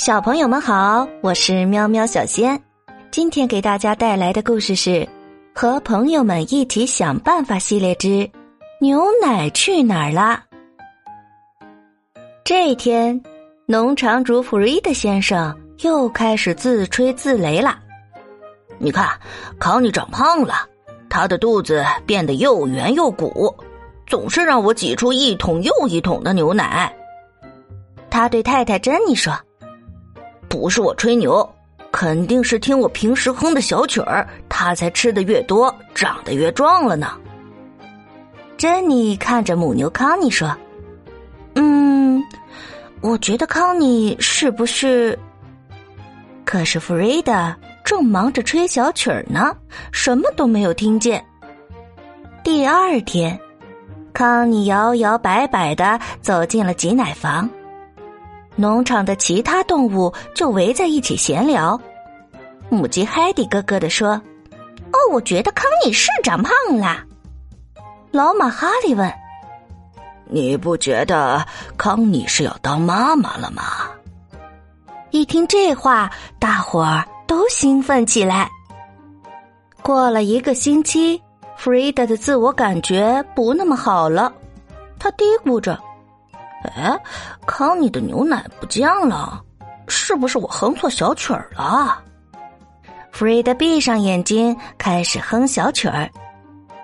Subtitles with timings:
[0.00, 2.58] 小朋友们好，我是喵喵小仙。
[3.10, 4.90] 今天给大家带来的故事是
[5.54, 8.08] 《和朋友们一起想办法》系列之
[8.80, 10.42] 《牛奶去哪儿了》。
[12.42, 13.22] 这一天，
[13.66, 17.78] 农场主普瑞德先生又开始自吹自擂了。
[18.78, 19.06] 你看，
[19.58, 20.66] 康妮长胖了，
[21.10, 23.54] 他的肚子变得又圆又鼓，
[24.06, 26.90] 总是让我挤出一桶又一桶的牛奶。
[28.08, 29.38] 他对太太珍妮说
[30.50, 31.48] ：“不是我吹牛，
[31.92, 37.12] 肯定是听我平时哼的小曲儿，他才吃的越多，长得越壮了呢。”
[38.58, 40.54] 珍妮看着母牛康妮说
[41.54, 42.20] ：“嗯，
[43.00, 45.16] 我觉得康妮是不是？”
[46.44, 49.56] 可是弗瑞德正忙着吹小曲儿呢，
[49.92, 51.24] 什么都没有听见。
[52.42, 53.38] 第二天，
[54.12, 57.48] 康妮摇摇摆摆的走进了挤奶房。
[58.60, 61.80] 农场的其他动物就围在一起闲聊。
[62.68, 64.20] 母鸡海蒂咯咯的说
[64.92, 67.02] ：“哦，我觉得康妮是长胖了。”
[68.12, 69.10] 老马哈利问
[70.28, 71.42] ：“你不觉得
[71.78, 73.62] 康妮是要当妈妈了吗？”
[75.10, 78.46] 一听这话，大伙儿都兴奋起来。
[79.80, 81.20] 过了一个星期，
[81.56, 84.30] 弗瑞德的自我感觉不那么好了，
[84.98, 85.80] 他嘀咕着。
[86.62, 86.98] 哎，
[87.46, 89.40] 康妮的牛奶不见了，
[89.88, 91.98] 是不是我哼错小曲儿了？
[93.12, 96.08] 弗瑞德闭上眼睛，开始哼小曲儿。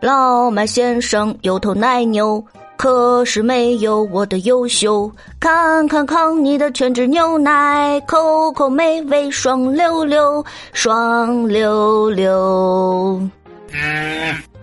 [0.00, 2.44] 老麦先生有头奶牛，
[2.76, 5.10] 可是没有我的优秀。
[5.40, 13.20] 看看康妮的全脂牛奶，口口美味，爽溜溜，爽溜溜。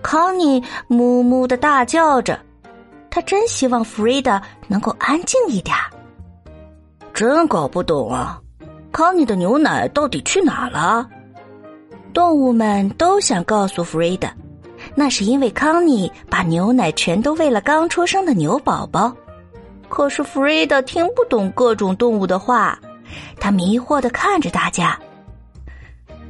[0.01, 2.39] 康妮木木的大叫着。
[3.09, 5.75] 他真希望弗瑞德能够安静一点。
[7.13, 8.39] 真搞不懂啊，
[8.91, 11.07] 康妮的牛奶到底去哪了？
[12.13, 14.27] 动物们都想告诉弗瑞德，
[14.95, 19.13] 那是因为康妮把牛奶全都喂了刚出生的牛宝宝。
[19.89, 22.79] 可是弗瑞德听不懂各种动物的话，
[23.39, 24.97] 他迷惑的看着大家。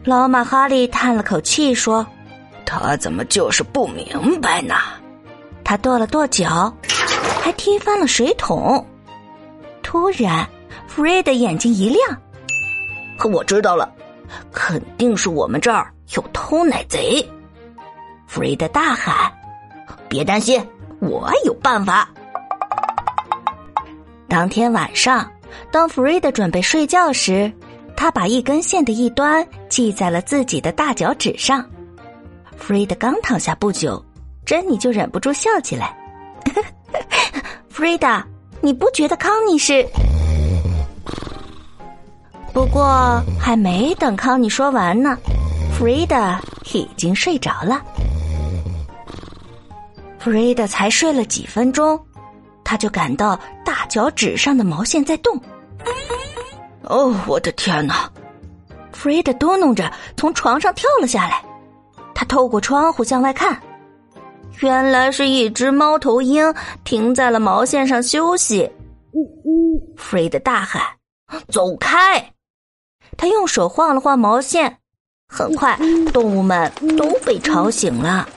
[0.06, 2.08] 老马哈利叹了口气说
[2.66, 4.76] ：“他怎么就是不明白呢？”
[5.69, 6.75] 他跺了跺脚，
[7.44, 8.84] 还踢翻了水桶。
[9.84, 10.44] 突然，
[10.88, 12.19] 弗瑞的眼睛一亮
[13.19, 13.88] ：“可我知道了，
[14.52, 17.24] 肯定是我们这儿有偷奶贼！”
[18.25, 19.31] 弗瑞德大喊
[20.09, 20.59] ：“别担心，
[21.02, 22.09] 我有办法！”
[24.28, 25.31] 当天晚上，
[25.72, 27.53] 当弗瑞德准备睡觉时，
[27.96, 31.63] 他把一根线的一端系在了自己的大脚趾上。
[32.58, 34.03] 弗瑞德刚躺下不久。
[34.50, 35.96] 珍妮就忍不住笑起来。
[37.70, 38.26] 弗瑞达，
[38.62, 39.88] 你不觉得康妮是？
[42.52, 45.16] 不过还没等康妮说完呢，
[45.72, 46.42] 弗瑞达
[46.74, 47.80] 已经睡着了。
[50.18, 52.04] 弗瑞达才睡了几分钟，
[52.64, 55.40] 他就感到大脚趾上的毛线在动。
[56.86, 58.09] 哦，我的天哪！
[58.94, 61.40] 弗瑞达嘟哝着从床上跳了下来，
[62.16, 63.56] 他透过窗户向外看。
[64.60, 68.70] 原来是一只猫头鹰停在了毛线上休息。
[69.14, 69.96] 呜呜！
[69.98, 70.82] 弗瑞德大喊
[71.50, 72.34] ：“走开！”
[73.18, 74.78] 他用手晃了晃毛线，
[75.28, 75.78] 很快
[76.14, 78.28] 动物们都被吵醒了。